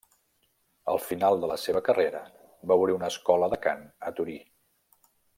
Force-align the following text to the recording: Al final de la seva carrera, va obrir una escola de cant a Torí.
Al 0.93 0.97
final 1.09 1.35
de 1.43 1.49
la 1.51 1.57
seva 1.65 1.83
carrera, 1.89 2.21
va 2.71 2.77
obrir 2.83 2.95
una 2.99 3.11
escola 3.15 3.51
de 3.55 3.59
cant 3.67 3.85
a 4.09 4.15
Torí. 4.21 4.39